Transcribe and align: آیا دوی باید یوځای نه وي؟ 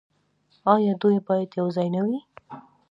آیا 0.73 0.93
دوی 1.01 1.17
باید 1.27 1.49
یوځای 1.59 1.87
نه 1.95 2.01
وي؟ 2.07 2.19